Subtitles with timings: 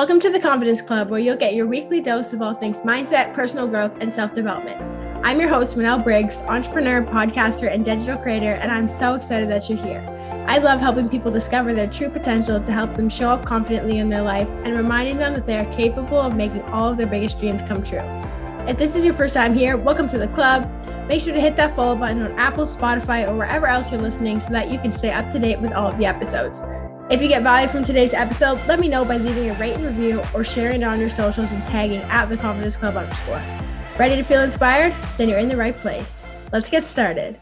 [0.00, 3.34] Welcome to the Confidence Club, where you'll get your weekly dose of all things mindset,
[3.34, 4.80] personal growth, and self development.
[5.22, 9.68] I'm your host, Manel Briggs, entrepreneur, podcaster, and digital creator, and I'm so excited that
[9.68, 10.00] you're here.
[10.48, 14.08] I love helping people discover their true potential to help them show up confidently in
[14.08, 17.38] their life and reminding them that they are capable of making all of their biggest
[17.38, 18.00] dreams come true.
[18.66, 20.66] If this is your first time here, welcome to the club.
[21.08, 24.40] Make sure to hit that follow button on Apple, Spotify, or wherever else you're listening
[24.40, 26.62] so that you can stay up to date with all of the episodes.
[27.10, 29.84] If you get value from today's episode, let me know by leaving a rate and
[29.84, 33.42] review or sharing it on your socials and tagging at the Confidence Club underscore.
[33.98, 34.94] Ready to feel inspired?
[35.18, 36.22] Then you're in the right place.
[36.52, 37.40] Let's get started.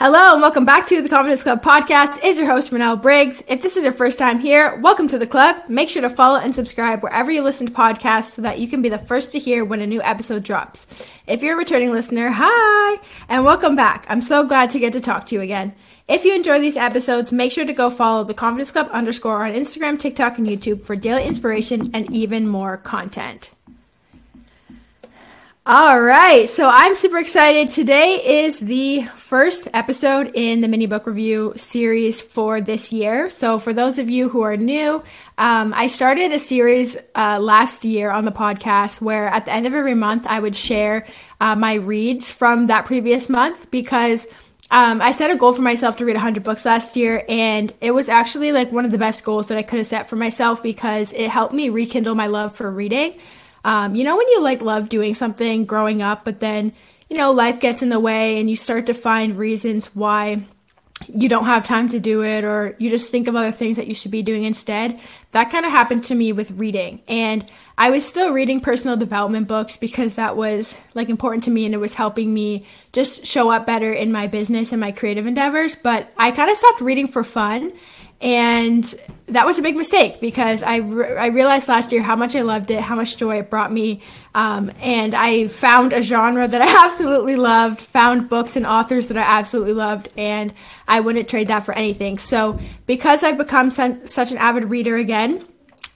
[0.00, 2.22] Hello and welcome back to the Confidence Club podcast.
[2.22, 3.42] Is your host Manel Briggs.
[3.48, 5.56] If this is your first time here, welcome to the club.
[5.66, 8.80] Make sure to follow and subscribe wherever you listen to podcasts so that you can
[8.80, 10.86] be the first to hear when a new episode drops.
[11.26, 14.06] If you're a returning listener, hi and welcome back.
[14.08, 15.74] I'm so glad to get to talk to you again.
[16.06, 19.52] If you enjoy these episodes, make sure to go follow the Confidence Club underscore on
[19.52, 23.50] Instagram, TikTok, and YouTube for daily inspiration and even more content.
[25.70, 27.68] All right, so I'm super excited.
[27.68, 33.28] Today is the first episode in the mini book review series for this year.
[33.28, 35.02] So, for those of you who are new,
[35.36, 39.66] um, I started a series uh, last year on the podcast where at the end
[39.66, 41.06] of every month I would share
[41.38, 44.26] uh, my reads from that previous month because
[44.70, 47.90] um, I set a goal for myself to read 100 books last year, and it
[47.90, 50.62] was actually like one of the best goals that I could have set for myself
[50.62, 53.18] because it helped me rekindle my love for reading.
[53.64, 56.72] Um, you know, when you like love doing something growing up, but then,
[57.08, 60.44] you know, life gets in the way and you start to find reasons why
[61.06, 63.86] you don't have time to do it or you just think of other things that
[63.86, 65.00] you should be doing instead.
[65.30, 67.02] That kind of happened to me with reading.
[67.06, 71.64] And I was still reading personal development books because that was like important to me
[71.64, 75.26] and it was helping me just show up better in my business and my creative
[75.26, 77.72] endeavors, but I kind of stopped reading for fun.
[78.20, 78.94] And
[79.26, 82.42] that was a big mistake because I, re- I realized last year how much I
[82.42, 84.00] loved it, how much joy it brought me.
[84.34, 89.16] Um, and I found a genre that I absolutely loved, found books and authors that
[89.16, 90.52] I absolutely loved, and
[90.88, 92.18] I wouldn't trade that for anything.
[92.18, 95.46] So, because I've become such an avid reader again,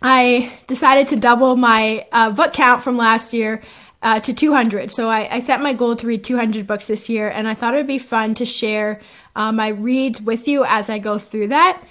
[0.02, 3.62] I decided to double my uh, book count from last year
[4.02, 4.90] uh, to 200.
[4.90, 7.74] So I, I, set my goal to read 200 books this year, and I thought
[7.74, 9.00] it would be fun to share
[9.36, 11.82] uh, my reads with you as I go through that.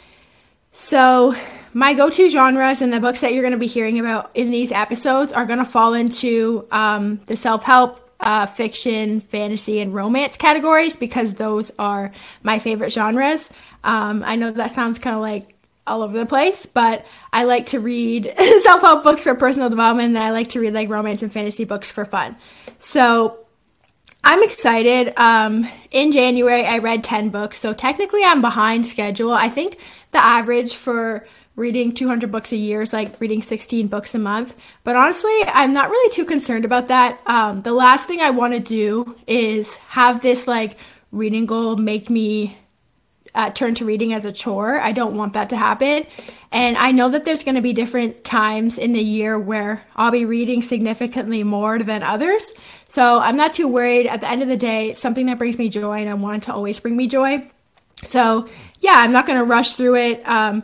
[0.74, 1.36] So,
[1.74, 4.52] my go to genres and the books that you're going to be hearing about in
[4.52, 9.94] these episodes are going to fall into um, the self help, uh, fiction, fantasy, and
[9.94, 12.12] romance categories because those are
[12.44, 13.50] my favorite genres.
[13.84, 15.56] Um, I know that sounds kind of like
[15.88, 18.34] all over the place, but I like to read
[18.64, 21.64] self help books for personal development and I like to read like romance and fantasy
[21.66, 22.38] books for fun.
[22.80, 23.40] So
[24.24, 25.14] I'm excited.
[25.18, 29.32] Um, in January, I read 10 books, so technically I'm behind schedule.
[29.32, 29.78] I think
[30.12, 34.56] the average for reading 200 books a year is like reading 16 books a month.
[34.84, 37.20] But honestly, I'm not really too concerned about that.
[37.26, 40.78] Um, the last thing I want to do is have this like
[41.12, 42.58] reading goal make me
[43.34, 44.80] uh, turn to reading as a chore.
[44.80, 46.06] I don't want that to happen.
[46.52, 50.12] And I know that there's going to be different times in the year where I'll
[50.12, 52.52] be reading significantly more than others.
[52.90, 54.06] So I'm not too worried.
[54.06, 56.44] At the end of the day, it's something that brings me joy and I want
[56.44, 57.50] it to always bring me joy.
[58.04, 60.28] So yeah, I'm not going to rush through it.
[60.28, 60.64] Um,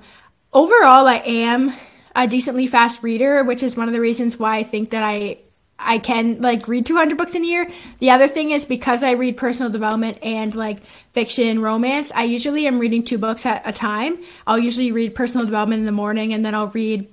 [0.52, 1.74] overall, I am
[2.16, 5.38] a decently fast reader, which is one of the reasons why I think that I
[5.80, 7.70] I can like read 200 books in a year.
[8.00, 10.80] The other thing is because I read personal development and like
[11.14, 14.24] fiction, romance, I usually am reading two books at a time.
[14.46, 17.08] I'll usually read personal development in the morning and then I'll read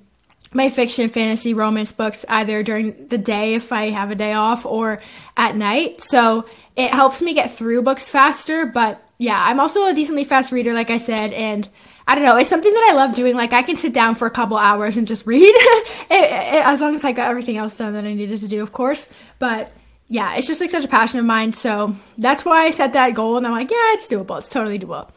[0.53, 4.65] my fiction, fantasy, romance books either during the day if I have a day off
[4.65, 5.01] or
[5.35, 6.01] at night.
[6.01, 10.51] So it helps me get through books faster, but yeah, I'm also a decently fast
[10.51, 11.69] reader, like I said, and
[12.07, 12.37] I don't know.
[12.37, 13.35] It's something that I love doing.
[13.35, 16.81] Like I can sit down for a couple hours and just read, it, it, as
[16.81, 19.09] long as I got everything else done that I needed to do, of course.
[19.39, 19.71] But
[20.07, 21.53] yeah, it's just like such a passion of mine.
[21.53, 24.37] So that's why I set that goal, and I'm like, yeah, it's doable.
[24.37, 25.09] It's totally doable.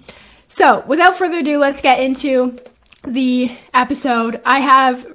[0.49, 2.59] So without further ado, let's get into
[3.07, 4.41] the episode.
[4.47, 5.07] I have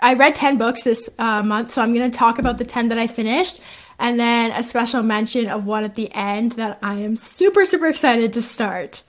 [0.00, 2.88] I read ten books this uh, month, so I'm going to talk about the ten
[2.88, 3.60] that I finished.
[4.00, 7.86] And then a special mention of one at the end that I am super, super
[7.86, 9.04] excited to start.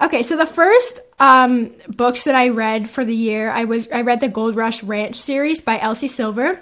[0.00, 4.02] Okay, so the first um, books that I read for the year, I was I
[4.02, 6.60] read the Gold Rush Ranch series by Elsie Silver.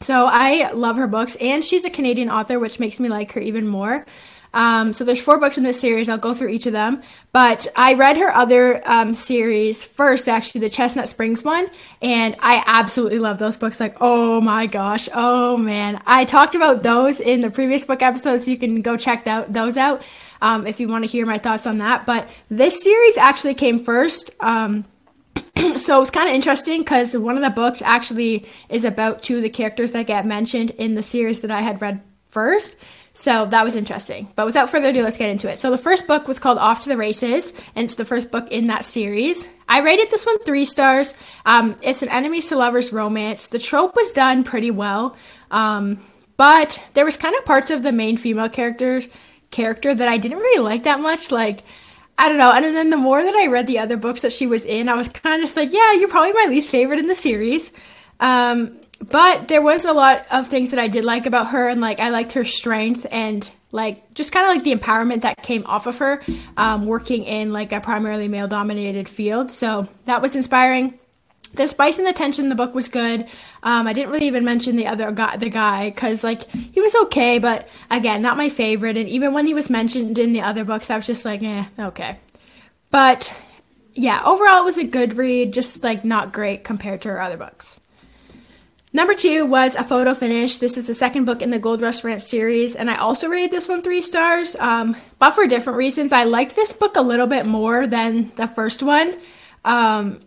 [0.00, 3.40] So I love her books, and she's a Canadian author, which makes me like her
[3.40, 4.04] even more.
[4.52, 6.08] Um, so there's four books in this series.
[6.08, 7.02] I'll go through each of them.
[7.32, 11.68] But I read her other um, series first, actually, the Chestnut Springs one,
[12.00, 13.80] and I absolutely love those books.
[13.80, 18.42] Like, oh my gosh, oh man, I talked about those in the previous book episode,
[18.42, 20.02] So you can go check that, those out
[20.44, 22.04] um, if you want to hear my thoughts on that.
[22.04, 24.30] But this series actually came first.
[24.40, 24.84] Um,
[25.78, 29.42] so it's kind of interesting because one of the books actually is about two of
[29.42, 32.76] the characters that get mentioned in the series that I had read first.
[33.14, 34.28] So that was interesting.
[34.36, 35.58] But without further ado, let's get into it.
[35.58, 38.46] So the first book was called Off to the Races, and it's the first book
[38.50, 39.48] in that series.
[39.66, 41.14] I rated this one three stars.
[41.46, 43.46] Um, it's an enemies to lovers romance.
[43.46, 45.16] The trope was done pretty well,
[45.50, 46.04] um,
[46.36, 49.08] but there was kind of parts of the main female characters
[49.54, 51.30] character that I didn't really like that much.
[51.30, 51.62] Like
[52.18, 52.52] I don't know.
[52.52, 54.94] And then the more that I read the other books that she was in, I
[54.94, 57.72] was kind of just like, yeah, you're probably my least favorite in the series.
[58.20, 61.80] Um, but there was a lot of things that I did like about her, and
[61.80, 65.64] like I liked her strength and like just kind of like the empowerment that came
[65.66, 66.22] off of her
[66.56, 69.50] um, working in like a primarily male dominated field.
[69.50, 70.98] So that was inspiring.
[71.54, 73.26] The spice and the tension in the book was good.
[73.62, 76.94] Um, I didn't really even mention the other guy, the guy, because like he was
[76.94, 78.96] okay, but again, not my favorite.
[78.96, 81.64] And even when he was mentioned in the other books, I was just like, eh,
[81.78, 82.18] okay.
[82.90, 83.34] But
[83.94, 87.36] yeah, overall, it was a good read, just like not great compared to her other
[87.36, 87.78] books.
[88.92, 90.58] Number two was A Photo Finish.
[90.58, 93.50] This is the second book in the Gold Rush Ranch series, and I also rated
[93.50, 96.12] this one three stars, um, but for different reasons.
[96.12, 99.16] I liked this book a little bit more than the first one.
[99.64, 100.20] Um,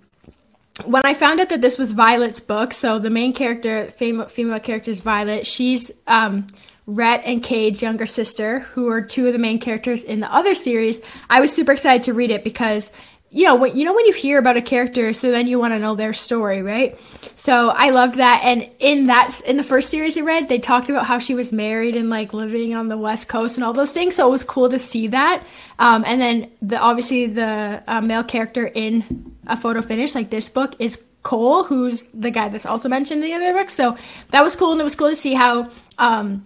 [0.85, 4.59] when I found out that this was Violet's book, so the main character, female, female
[4.59, 5.45] character is Violet.
[5.45, 6.47] She's um,
[6.85, 10.53] Rhett and Cade's younger sister, who are two of the main characters in the other
[10.53, 11.01] series.
[11.29, 12.91] I was super excited to read it because
[13.29, 15.73] you know when you know when you hear about a character so then you want
[15.73, 16.97] to know their story right
[17.35, 20.89] so i loved that and in that in the first series i read they talked
[20.89, 23.91] about how she was married and like living on the west coast and all those
[23.91, 25.43] things so it was cool to see that
[25.77, 30.49] um, and then the obviously the uh, male character in a photo finish like this
[30.49, 33.97] book is cole who's the guy that's also mentioned in the other book so
[34.31, 36.45] that was cool and it was cool to see how um,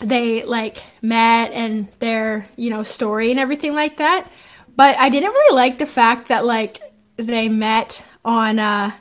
[0.00, 4.30] they like met and their you know story and everything like that
[4.78, 6.80] but I didn't really like the fact that like
[7.16, 8.94] they met on a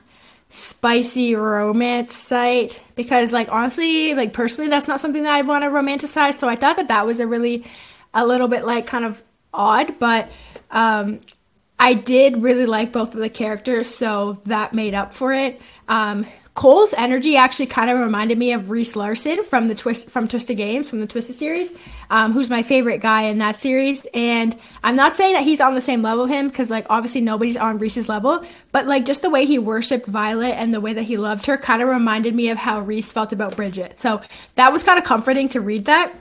[0.50, 5.70] spicy romance site because like honestly, like personally that's not something that I want to
[5.70, 6.40] romanticize.
[6.40, 7.64] So I thought that that was a really
[8.12, 9.22] a little bit like kind of
[9.54, 10.32] odd, but
[10.72, 11.20] um
[11.80, 15.62] I did really like both of the characters, so that made up for it.
[15.88, 16.26] Um,
[16.58, 20.58] Cole's energy actually kind of reminded me of Rhys Larsen from the Twist from Twisted
[20.58, 21.72] Games from the Twisted series,
[22.10, 24.08] um, who's my favorite guy in that series.
[24.12, 27.58] And I'm not saying that he's on the same level him because like obviously nobody's
[27.58, 31.04] on Rhys's level, but like just the way he worshipped Violet and the way that
[31.04, 34.00] he loved her kind of reminded me of how Reese felt about Bridget.
[34.00, 34.22] So
[34.56, 36.12] that was kind of comforting to read that.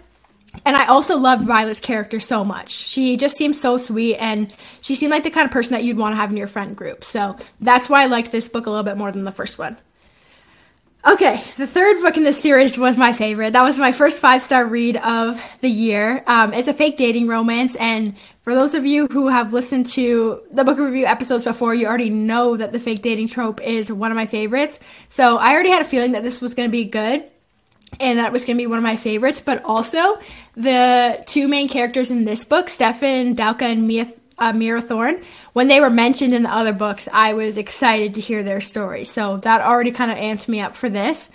[0.64, 2.70] And I also loved Violet's character so much.
[2.70, 5.96] She just seemed so sweet and she seemed like the kind of person that you'd
[5.96, 7.04] want to have in your friend group.
[7.04, 9.76] So that's why I liked this book a little bit more than the first one.
[11.06, 13.52] Okay, the third book in this series was my favorite.
[13.52, 16.24] That was my first five star read of the year.
[16.26, 20.42] Um, it's a fake dating romance, and for those of you who have listened to
[20.50, 24.10] the book review episodes before, you already know that the fake dating trope is one
[24.10, 24.80] of my favorites.
[25.08, 27.30] So I already had a feeling that this was going to be good
[28.00, 29.40] and that was going to be one of my favorites.
[29.44, 30.18] But also,
[30.56, 35.22] the two main characters in this book, Stefan Dalka and Mia uh, Mira Thorne,
[35.54, 39.04] when they were mentioned in the other books, I was excited to hear their story.
[39.04, 41.28] So that already kind of amped me up for this.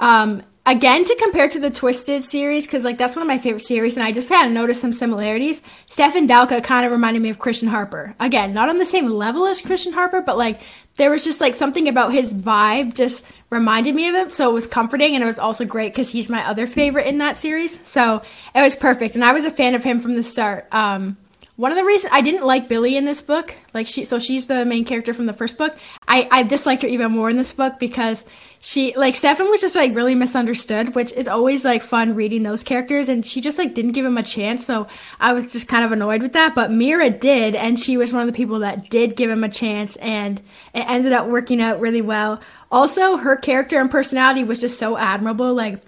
[0.00, 3.62] Um, again, to compare to the Twisted series, because like that's one of my favorite
[3.62, 5.62] series, and I just kind of noticed some similarities.
[5.90, 8.14] Stefan Dalka kind of reminded me of Christian Harper.
[8.20, 10.60] Again, not on the same level as Christian Harper, but like
[10.96, 14.30] there was just like something about his vibe just reminded me of him.
[14.30, 17.18] So it was comforting, and it was also great because he's my other favorite in
[17.18, 17.78] that series.
[17.84, 18.22] So
[18.54, 20.68] it was perfect, and I was a fan of him from the start.
[20.72, 21.16] Um,
[21.62, 24.48] one of the reasons I didn't like Billie in this book, like she, so she's
[24.48, 25.76] the main character from the first book.
[26.08, 28.24] I, I disliked her even more in this book because
[28.58, 32.64] she, like, Stefan was just like really misunderstood, which is always like fun reading those
[32.64, 33.08] characters.
[33.08, 34.66] And she just like didn't give him a chance.
[34.66, 34.88] So
[35.20, 36.56] I was just kind of annoyed with that.
[36.56, 37.54] But Mira did.
[37.54, 39.94] And she was one of the people that did give him a chance.
[39.98, 40.40] And
[40.74, 42.40] it ended up working out really well.
[42.72, 45.54] Also, her character and personality was just so admirable.
[45.54, 45.80] Like,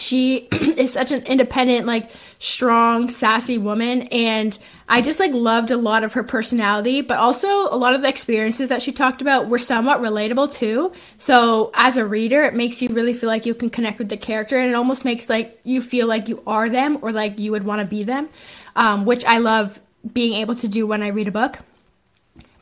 [0.00, 5.76] she is such an independent like strong sassy woman and i just like loved a
[5.76, 9.48] lot of her personality but also a lot of the experiences that she talked about
[9.48, 10.92] were somewhat relatable too.
[11.18, 14.16] So as a reader it makes you really feel like you can connect with the
[14.16, 17.50] character and it almost makes like you feel like you are them or like you
[17.52, 18.28] would want to be them
[18.76, 19.80] um, which i love
[20.12, 21.58] being able to do when i read a book.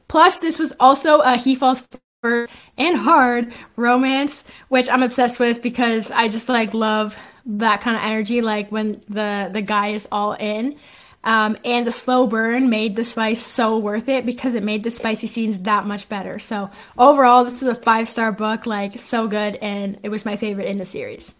[0.08, 1.86] Plus this was also a he falls
[2.22, 8.02] and hard romance, which I'm obsessed with because I just like love that kind of
[8.02, 10.76] energy, like when the the guy is all in.
[11.22, 14.90] Um, and the slow burn made the spice so worth it because it made the
[14.90, 16.38] spicy scenes that much better.
[16.38, 20.36] So overall, this is a five star book, like so good, and it was my
[20.36, 21.34] favorite in the series.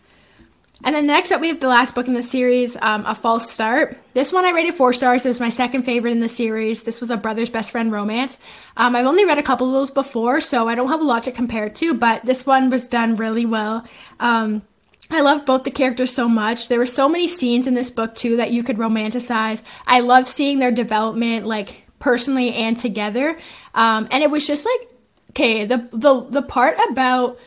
[0.85, 3.50] And then next up, we have the last book in the series, um, A False
[3.50, 3.99] Start.
[4.14, 5.25] This one I rated four stars.
[5.25, 6.85] It was my second favorite in the series.
[6.85, 8.38] This was a brother's best friend romance.
[8.76, 11.25] Um, I've only read a couple of those before, so I don't have a lot
[11.25, 13.85] to compare to, but this one was done really well.
[14.20, 14.62] Um,
[15.11, 16.68] I loved both the characters so much.
[16.68, 19.62] There were so many scenes in this book too that you could romanticize.
[19.87, 23.38] I loved seeing their development, like personally and together.
[23.75, 24.88] Um, and it was just like,
[25.30, 27.38] okay, the the the part about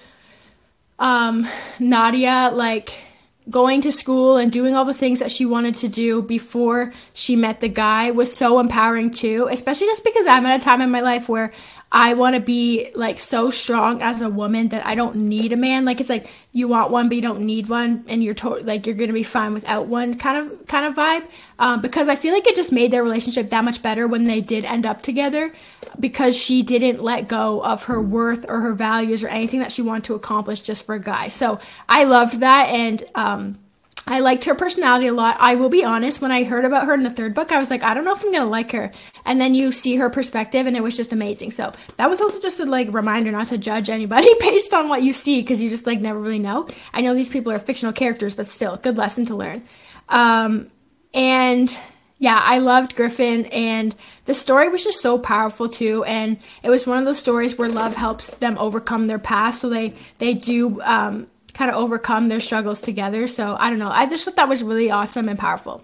[0.98, 1.48] um,
[1.80, 2.94] Nadia, like
[3.50, 7.36] going to school and doing all the things that she wanted to do before she
[7.36, 10.92] met the guy was so empowering too, especially just because I'm at a time in
[10.92, 11.52] my life where
[11.94, 15.58] I want to be like so strong as a woman that I don't need a
[15.58, 15.84] man.
[15.84, 18.86] Like it's like you want one but you don't need one, and you're totally like
[18.86, 21.28] you're gonna be fine without one kind of kind of vibe.
[21.60, 24.40] Um, because I feel like it just made their relationship that much better when they
[24.40, 25.54] did end up together,
[26.00, 29.82] because she didn't let go of her worth or her values or anything that she
[29.82, 31.28] wanted to accomplish just for a guy.
[31.28, 33.60] So I loved that, and um,
[34.08, 35.38] I liked her personality a lot.
[35.40, 37.70] I will be honest, when I heard about her in the third book, I was
[37.70, 38.92] like, I don't know if I'm going to like her.
[39.26, 41.52] And then you see her perspective and it was just amazing.
[41.52, 45.04] So that was also just a like reminder not to judge anybody based on what
[45.04, 46.68] you see because you just like never really know.
[46.94, 49.64] I know these people are fictional characters, but still, good lesson to learn.
[50.10, 50.72] Um,
[51.14, 51.76] and
[52.18, 56.04] yeah, I loved Griffin and the story was just so powerful too.
[56.06, 59.62] And it was one of those stories where love helps them overcome their past.
[59.62, 63.28] So they, they do, um, kind of overcome their struggles together.
[63.28, 63.90] So I don't know.
[63.90, 65.84] I just thought that was really awesome and powerful.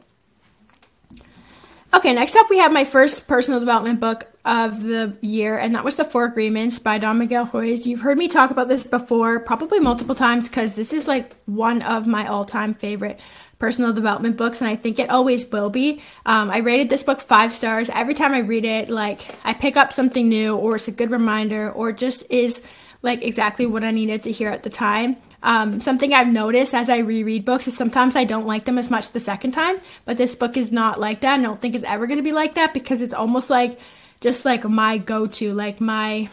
[1.93, 5.85] Okay, next up we have my first personal development book of the year, and that
[5.85, 7.87] was The Four Agreements by Don Miguel Ruiz.
[7.87, 11.81] You've heard me talk about this before, probably multiple times, because this is like one
[11.81, 13.19] of my all time favorite
[13.57, 16.01] personal development books, and I think it always will be.
[16.25, 17.89] Um, I rated this book five stars.
[17.89, 21.09] Every time I read it, like I pick up something new, or it's a good
[21.09, 22.61] reminder, or just is
[23.01, 25.17] like exactly what I needed to hear at the time.
[25.43, 28.89] Um, something I've noticed as I reread books is sometimes I don't like them as
[28.89, 31.39] much the second time, but this book is not like that.
[31.39, 33.79] I don't think it's ever going to be like that because it's almost like
[34.19, 36.29] just like my go-to, like my,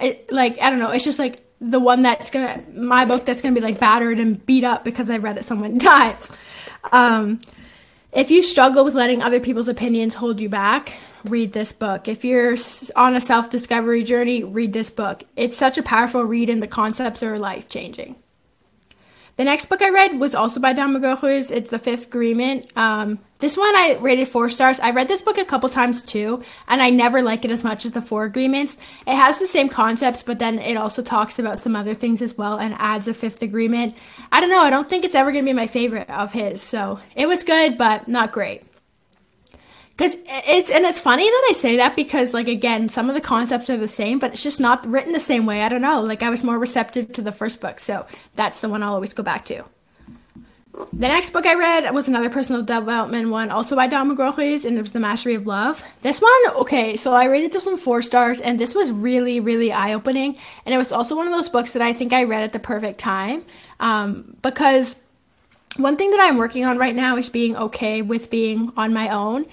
[0.00, 3.42] it, like I don't know, it's just like the one that's gonna my book that's
[3.42, 6.30] gonna be like battered and beat up because I read it so many times.
[6.92, 7.40] Um,
[8.12, 12.08] if you struggle with letting other people's opinions hold you back, read this book.
[12.08, 12.56] If you're
[12.96, 15.24] on a self discovery journey, read this book.
[15.36, 18.16] It's such a powerful read, and the concepts are life changing.
[19.36, 22.70] The next book I read was also by Don Miguel It's The Fifth Agreement.
[22.76, 24.78] Um, this one I rated four stars.
[24.80, 27.84] I read this book a couple times too, and I never like it as much
[27.86, 28.76] as The Four Agreements.
[29.06, 32.36] It has the same concepts, but then it also talks about some other things as
[32.36, 33.96] well and adds a fifth agreement.
[34.30, 34.60] I don't know.
[34.60, 36.62] I don't think it's ever going to be my favorite of his.
[36.62, 38.62] So it was good, but not great
[40.00, 43.20] because it's and it's funny that I say that because like again some of the
[43.20, 46.00] concepts are the same but it's just not written the same way I don't know
[46.00, 49.12] like I was more receptive to the first book so that's the one I'll always
[49.12, 49.62] go back to
[50.72, 54.78] the next book I read was another personal development one also by Don Ruiz and
[54.78, 58.02] it was The Mastery of Love this one okay so I rated this one four
[58.02, 61.72] stars and this was really really eye-opening and it was also one of those books
[61.72, 63.44] that I think I read at the perfect time
[63.80, 64.94] um, because
[65.76, 69.08] one thing that I'm working on right now is being okay with being on my
[69.08, 69.46] own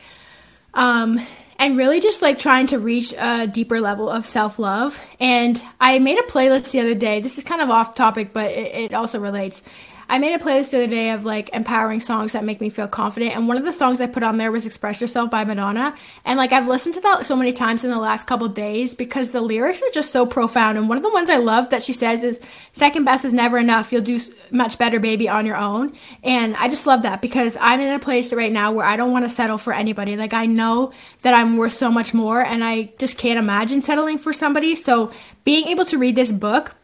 [0.74, 1.20] um,
[1.60, 5.00] and really just like trying to reach a deeper level of self love.
[5.20, 7.20] And I made a playlist the other day.
[7.20, 9.62] This is kind of off topic, but it, it also relates.
[10.10, 12.88] I made a playlist the other day of like empowering songs that make me feel
[12.88, 13.36] confident.
[13.36, 15.96] And one of the songs I put on there was Express Yourself by Madonna.
[16.24, 19.32] And like I've listened to that so many times in the last couple days because
[19.32, 20.78] the lyrics are just so profound.
[20.78, 22.40] And one of the ones I love that she says is
[22.72, 23.92] second best is never enough.
[23.92, 25.94] You'll do much better, baby, on your own.
[26.24, 29.12] And I just love that because I'm in a place right now where I don't
[29.12, 30.16] want to settle for anybody.
[30.16, 34.20] Like I know that I'm worth so much more and I just can't imagine settling
[34.20, 34.76] for somebody.
[34.76, 35.12] So
[35.44, 36.76] being able to read this book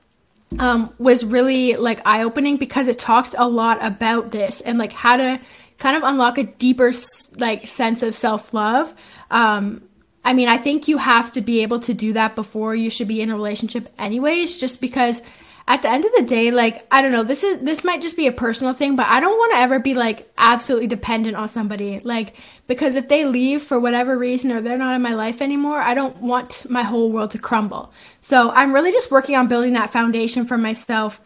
[0.59, 4.93] um, was really like eye opening because it talks a lot about this and like
[4.93, 5.39] how to
[5.77, 6.93] kind of unlock a deeper
[7.37, 8.93] like sense of self love.
[9.31, 9.83] Um,
[10.25, 13.07] I mean, I think you have to be able to do that before you should
[13.07, 15.21] be in a relationship, anyways, just because
[15.65, 18.17] at the end of the day, like, I don't know, this is, this might just
[18.17, 21.47] be a personal thing, but I don't want to ever be like absolutely dependent on
[21.47, 22.01] somebody.
[22.01, 22.35] Like,
[22.67, 25.93] because if they leave for whatever reason or they're not in my life anymore, I
[25.93, 27.93] don't want my whole world to crumble.
[28.21, 31.21] So I'm really just working on building that foundation for myself,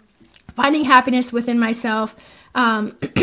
[0.56, 2.16] finding happiness within myself,
[2.54, 2.96] um,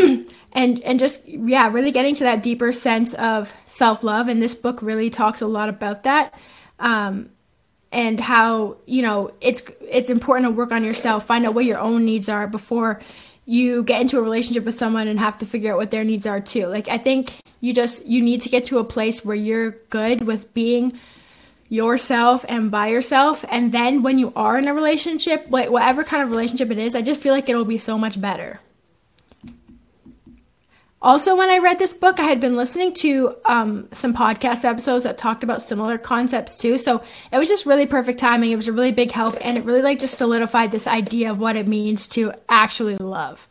[0.51, 4.27] and, and just, yeah, really getting to that deeper sense of self love.
[4.27, 6.33] And this book really talks a lot about that.
[6.77, 7.29] Um,
[7.95, 11.79] and how you know it's it's important to work on yourself find out what your
[11.79, 13.01] own needs are before
[13.45, 16.25] you get into a relationship with someone and have to figure out what their needs
[16.25, 16.67] are too.
[16.67, 20.23] Like i think you just you need to get to a place where you're good
[20.23, 20.99] with being
[21.69, 23.43] yourself and by yourself.
[23.49, 26.95] And then when you are in a relationship like whatever kind of relationship it is
[26.95, 28.59] i just feel like it'll be so much better
[31.01, 35.03] Also, when I read this book, I had been listening to um, some podcast episodes
[35.03, 36.77] that talked about similar concepts too.
[36.77, 38.51] So it was just really perfect timing.
[38.51, 41.37] It was a really big help, and it really like just solidified this idea of
[41.37, 43.47] what it means to actually love.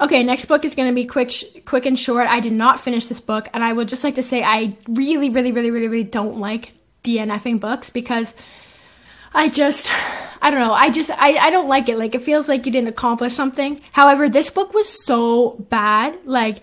[0.00, 2.28] Okay, next book is going to be quick, sh- quick and short.
[2.28, 5.30] I did not finish this book, and I would just like to say I really,
[5.30, 8.34] really, really, really, really don't like DNFing books because
[9.36, 9.90] I just,
[10.40, 10.72] I don't know.
[10.72, 11.98] I just, I, I don't like it.
[11.98, 13.82] Like, it feels like you didn't accomplish something.
[13.92, 16.18] However, this book was so bad.
[16.24, 16.62] Like,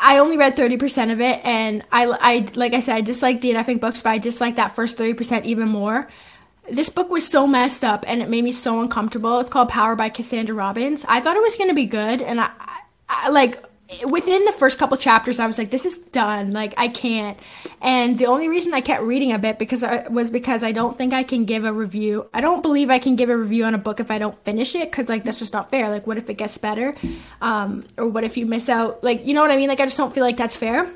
[0.00, 3.80] I only read 30% of it, and I, I, like I said, I dislike DNFing
[3.80, 6.08] books, but I dislike that first 30% even more
[6.70, 9.40] this book was so messed up and it made me so uncomfortable.
[9.40, 11.04] It's called Power by Cassandra Robbins.
[11.08, 12.50] I thought it was going to be good and I,
[13.08, 13.62] I, like
[14.06, 16.52] within the first couple chapters I was like this is done.
[16.52, 17.38] Like I can't.
[17.80, 20.96] And the only reason I kept reading a bit because I, was because I don't
[20.96, 22.28] think I can give a review.
[22.32, 24.74] I don't believe I can give a review on a book if I don't finish
[24.74, 25.88] it cuz like that's just not fair.
[25.88, 26.94] Like what if it gets better?
[27.40, 29.02] Um or what if you miss out?
[29.02, 29.68] Like you know what I mean?
[29.68, 30.90] Like I just don't feel like that's fair.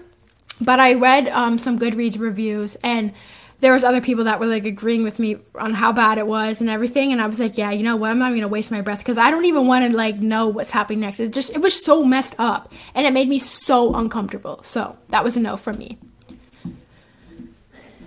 [0.60, 3.12] But I read um some Goodreads reviews and
[3.60, 6.60] there was other people that were like agreeing with me on how bad it was
[6.60, 8.10] and everything and i was like yeah you know what?
[8.10, 10.70] I'm not gonna waste my breath because i don't even want to like know what's
[10.70, 11.20] happening next.
[11.20, 14.62] It just it was so messed up and it made me so uncomfortable.
[14.62, 15.98] So that was a no from me.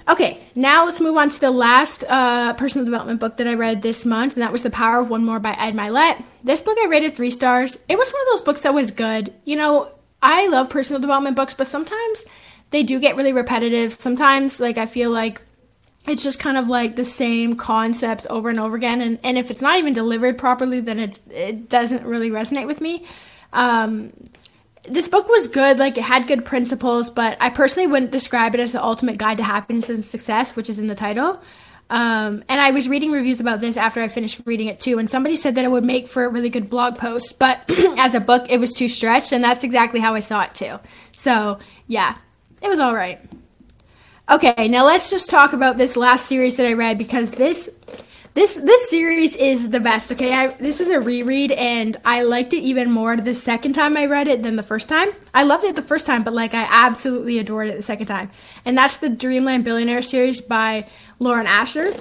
[0.07, 3.81] Okay now let's move on to the last uh, personal development book that i read
[3.81, 6.77] this month and that was the power of one more by ed mylett this book
[6.81, 7.77] i rated three stars.
[7.87, 9.33] It was one of those books that was good.
[9.45, 9.91] You know
[10.21, 12.25] i love personal development books but sometimes
[12.71, 13.93] they do get really repetitive.
[13.93, 15.41] Sometimes, like, I feel like
[16.07, 19.01] it's just kind of like the same concepts over and over again.
[19.01, 22.81] And, and if it's not even delivered properly, then it's, it doesn't really resonate with
[22.81, 23.05] me.
[23.53, 24.13] Um,
[24.87, 28.61] this book was good, like, it had good principles, but I personally wouldn't describe it
[28.61, 31.41] as the ultimate guide to happiness and success, which is in the title.
[31.89, 35.09] Um, and I was reading reviews about this after I finished reading it too, and
[35.09, 37.61] somebody said that it would make for a really good blog post, but
[37.97, 40.79] as a book, it was too stretched, and that's exactly how I saw it too.
[41.13, 42.17] So, yeah,
[42.61, 43.19] it was all right.
[44.29, 47.69] Okay, now let's just talk about this last series that I read because this
[48.35, 50.11] this this series is the best.
[50.11, 53.97] Okay, I, this is a reread and I liked it even more the second time
[53.97, 55.09] I read it than the first time.
[55.33, 58.29] I loved it the first time, but like I absolutely adored it the second time.
[58.65, 61.93] And that's the Dreamland Billionaire series by Lauren Asher.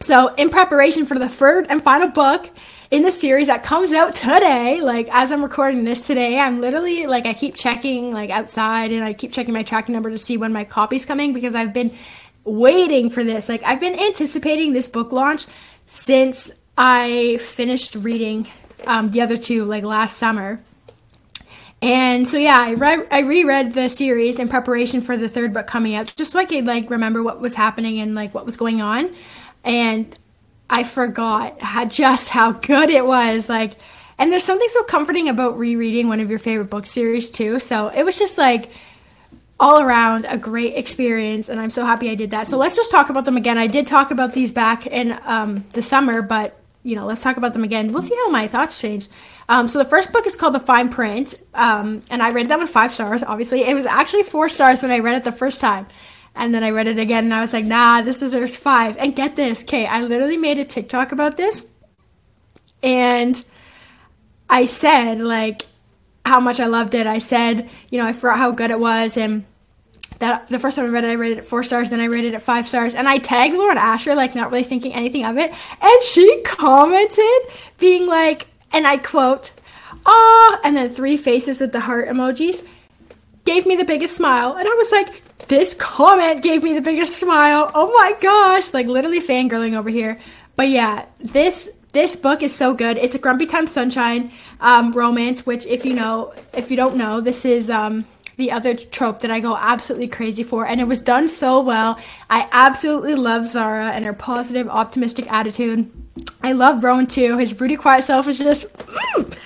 [0.00, 2.50] So, in preparation for the third and final book,
[2.90, 4.80] in the series that comes out today.
[4.80, 9.04] Like as I'm recording this today, I'm literally like I keep checking like outside and
[9.04, 11.94] I keep checking my tracking number to see when my copy's coming because I've been
[12.44, 13.48] waiting for this.
[13.48, 15.46] Like I've been anticipating this book launch
[15.86, 18.46] since I finished reading
[18.86, 20.60] um, the other two like last summer.
[21.80, 25.66] And so yeah, I read I reread the series in preparation for the third book
[25.68, 28.56] coming out, just so I could like remember what was happening and like what was
[28.56, 29.14] going on.
[29.62, 30.17] And
[30.70, 33.48] I forgot how, just how good it was.
[33.48, 33.76] Like,
[34.18, 37.58] and there's something so comforting about rereading one of your favorite book series too.
[37.58, 38.70] So it was just like
[39.60, 42.46] all around a great experience, and I'm so happy I did that.
[42.48, 43.58] So let's just talk about them again.
[43.58, 47.36] I did talk about these back in um, the summer, but you know, let's talk
[47.36, 47.92] about them again.
[47.92, 49.08] We'll see how my thoughts change.
[49.48, 52.58] Um, so the first book is called The Fine Print, um, and I rated that
[52.58, 53.22] one five stars.
[53.22, 55.86] Obviously, it was actually four stars when I read it the first time.
[56.38, 58.96] And then I read it again and I was like, nah, this deserves five.
[58.96, 61.66] And get this, okay, I literally made a TikTok about this.
[62.80, 63.42] And
[64.48, 65.66] I said, like,
[66.24, 67.08] how much I loved it.
[67.08, 69.16] I said, you know, I forgot how good it was.
[69.16, 69.46] And
[70.18, 72.34] that the first time I read it, I rated it four stars, then I rated
[72.34, 72.94] it five stars.
[72.94, 75.52] And I tagged Lauren Asher, like, not really thinking anything of it.
[75.80, 79.50] And she commented, being like, and I quote,
[80.06, 82.64] ah, and then three faces with the heart emojis
[83.44, 84.54] gave me the biggest smile.
[84.56, 87.70] And I was like, this comment gave me the biggest smile.
[87.74, 90.18] Oh my gosh, like literally fangirling over here.
[90.56, 92.98] But yeah, this this book is so good.
[92.98, 97.20] It's a Grumpy Time Sunshine um, romance, which if you know, if you don't know,
[97.20, 98.04] this is um,
[98.36, 101.98] the other trope that I go absolutely crazy for, and it was done so well.
[102.28, 105.90] I absolutely love Zahra and her positive, optimistic attitude.
[106.42, 107.38] I love Rowan too.
[107.38, 108.66] His broody, quiet self is just.
[108.76, 109.36] Mm,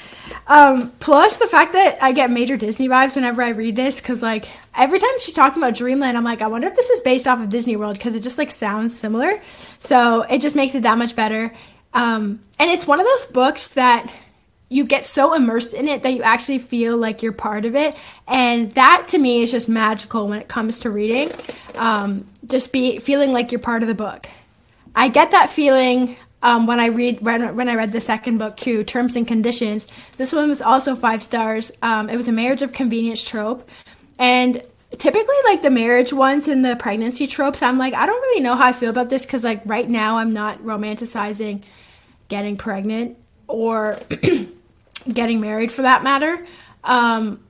[0.52, 4.20] um, plus the fact that I get major Disney vibes whenever I read this, because
[4.20, 7.26] like every time she's talking about Dreamland, I'm like, I wonder if this is based
[7.26, 9.40] off of Disney World, because it just like sounds similar.
[9.80, 11.54] So it just makes it that much better.
[11.94, 14.10] Um, and it's one of those books that
[14.68, 17.94] you get so immersed in it that you actually feel like you're part of it.
[18.28, 21.32] And that to me is just magical when it comes to reading.
[21.76, 24.28] Um, just be feeling like you're part of the book.
[24.94, 28.56] I get that feeling um, when I read when, when I read the second book
[28.56, 29.86] too, Terms and Conditions.
[30.16, 31.70] This one was also five stars.
[31.82, 33.68] Um, it was a marriage of convenience trope,
[34.18, 34.62] and
[34.98, 38.56] typically like the marriage ones and the pregnancy tropes, I'm like I don't really know
[38.56, 41.62] how I feel about this because like right now I'm not romanticizing
[42.28, 43.16] getting pregnant
[43.48, 43.98] or
[45.12, 46.46] getting married for that matter.
[46.84, 47.42] Um,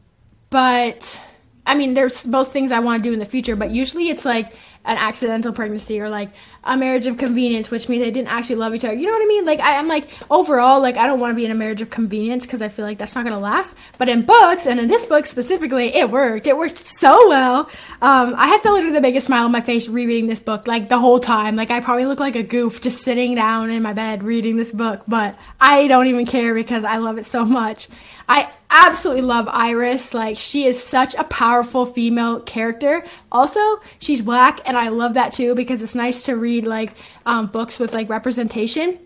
[0.50, 1.20] but
[1.66, 4.24] I mean, there's both things I want to do in the future, but usually it's
[4.24, 4.52] like
[4.84, 6.30] an accidental pregnancy or like
[6.64, 8.94] a marriage of convenience, which means they didn't actually love each other.
[8.94, 9.44] You know what I mean?
[9.44, 11.90] Like I, am like overall, like I don't want to be in a marriage of
[11.90, 13.74] convenience because I feel like that's not gonna last.
[13.98, 16.46] But in books, and in this book specifically, it worked.
[16.46, 17.70] It worked so well.
[18.00, 20.88] Um, I had the literally the biggest smile on my face rereading this book, like
[20.88, 21.56] the whole time.
[21.56, 24.72] Like I probably look like a goof just sitting down in my bed reading this
[24.72, 27.88] book, but I don't even care because I love it so much.
[28.28, 30.14] I absolutely love Iris.
[30.14, 33.04] Like, she is such a powerful female character.
[33.30, 36.94] Also, she's black, and I love that too because it's nice to read like
[37.26, 38.98] um, books with like representation.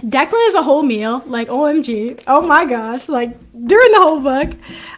[0.00, 2.22] Declan is a whole meal, like OMG.
[2.28, 4.50] Oh my gosh, like during the whole book.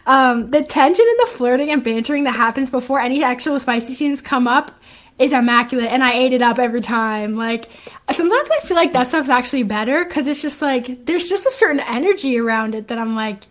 [0.05, 4.21] Um, the tension and the flirting and bantering that happens before any actual spicy scenes
[4.21, 4.71] come up
[5.17, 7.35] is immaculate and I ate it up every time.
[7.35, 7.69] Like
[8.13, 11.51] sometimes I feel like that stuff's actually better because it's just like there's just a
[11.51, 13.45] certain energy around it that I'm like,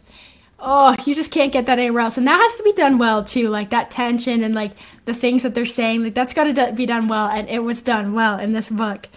[0.61, 2.18] oh, you just can't get that anywhere else.
[2.18, 3.49] And that has to be done well too.
[3.49, 4.73] Like that tension and like
[5.05, 7.29] the things that they're saying, like that's got to be done well.
[7.29, 9.09] And it was done well in this book.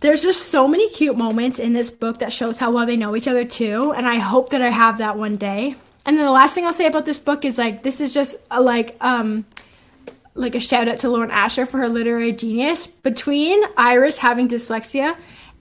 [0.00, 3.16] There's just so many cute moments in this book that shows how well they know
[3.16, 3.92] each other too.
[3.92, 5.74] And I hope that I have that one day.
[6.06, 8.36] And then the last thing I'll say about this book is like this is just
[8.50, 9.44] a, like um
[10.34, 12.86] like a shout out to Lauren Asher for her literary genius.
[12.86, 15.16] Between Iris having dyslexia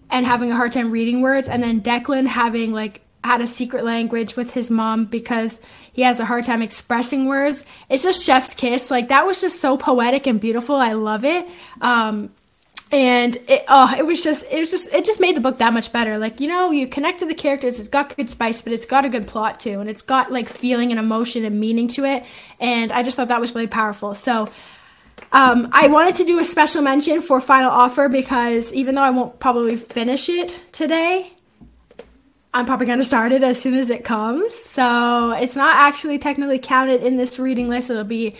[0.10, 3.84] and having a hard time reading words, and then Declan having like had a secret
[3.84, 5.60] language with his mom because
[5.94, 7.64] he has a hard time expressing words.
[7.90, 8.90] It's just chef's kiss.
[8.90, 10.76] Like that was just so poetic and beautiful.
[10.76, 11.48] I love it.
[11.82, 12.32] Um,
[12.90, 15.74] and it oh it was just it was just it just made the book that
[15.74, 18.72] much better like you know you connect to the characters it's got good spice but
[18.72, 21.90] it's got a good plot too and it's got like feeling and emotion and meaning
[21.90, 22.24] to it
[22.62, 24.48] and i just thought that was really powerful so
[25.32, 29.10] um, I wanted to do a special mention for Final Offer because even though I
[29.10, 31.34] won't probably finish it today,
[32.54, 34.54] I'm probably going to start it as soon as it comes.
[34.56, 37.90] So it's not actually technically counted in this reading list.
[37.90, 38.36] It'll be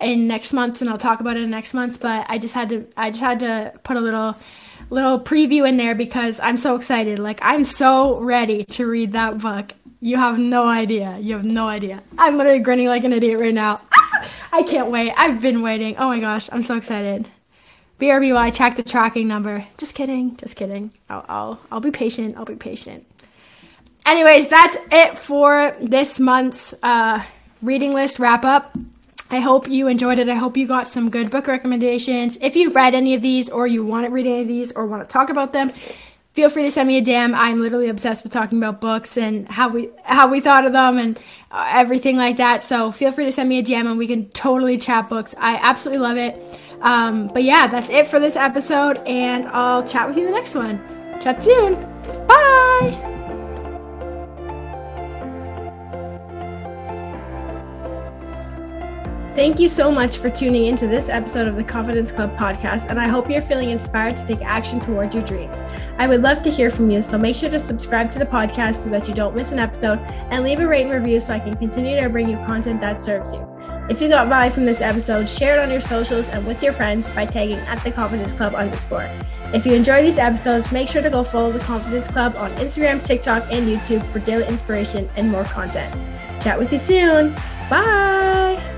[0.00, 2.00] in next month, and I'll talk about it in next month.
[2.00, 4.36] But I just had to, I just had to put a little,
[4.90, 7.18] little preview in there because I'm so excited.
[7.18, 9.72] Like I'm so ready to read that book.
[10.00, 11.18] You have no idea.
[11.18, 12.02] You have no idea.
[12.18, 13.80] I'm literally grinning like an idiot right now.
[14.52, 15.12] I can't wait.
[15.16, 15.96] I've been waiting.
[15.96, 17.28] Oh my gosh, I'm so excited.
[17.98, 19.66] BRBY, check the tracking number.
[19.78, 20.36] Just kidding.
[20.36, 20.92] Just kidding.
[21.08, 22.36] I'll, I'll, I'll be patient.
[22.36, 23.06] I'll be patient
[24.06, 27.22] anyways, that's it for this month's uh,
[27.62, 28.76] reading list wrap up.
[29.30, 30.28] I hope you enjoyed it.
[30.28, 32.38] I hope you got some good book recommendations.
[32.40, 34.86] If you've read any of these or you want to read any of these or
[34.86, 35.72] want to talk about them,
[36.32, 37.34] feel free to send me a DM.
[37.34, 40.98] I'm literally obsessed with talking about books and how we how we thought of them
[40.98, 41.18] and
[41.50, 42.62] uh, everything like that.
[42.62, 45.34] So feel free to send me a DM and we can totally chat books.
[45.38, 46.60] I absolutely love it.
[46.80, 50.54] Um, but yeah, that's it for this episode, and I'll chat with you the next
[50.54, 50.78] one.
[51.22, 51.74] Chat soon.
[52.26, 53.15] Bye.
[59.36, 62.98] Thank you so much for tuning into this episode of the Confidence Club podcast, and
[62.98, 65.62] I hope you're feeling inspired to take action towards your dreams.
[65.98, 68.76] I would love to hear from you, so make sure to subscribe to the podcast
[68.76, 69.98] so that you don't miss an episode
[70.30, 72.98] and leave a rate and review so I can continue to bring you content that
[72.98, 73.46] serves you.
[73.90, 76.72] If you got value from this episode, share it on your socials and with your
[76.72, 79.06] friends by tagging at the Confidence Club underscore.
[79.52, 83.04] If you enjoy these episodes, make sure to go follow the Confidence Club on Instagram,
[83.04, 85.94] TikTok, and YouTube for daily inspiration and more content.
[86.42, 87.34] Chat with you soon.
[87.68, 88.75] Bye.